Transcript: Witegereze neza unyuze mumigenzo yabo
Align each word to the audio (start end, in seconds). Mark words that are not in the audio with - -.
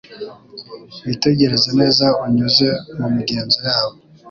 Witegereze 1.07 1.69
neza 1.79 2.05
unyuze 2.23 2.67
mumigenzo 2.97 3.57
yabo 3.67 3.97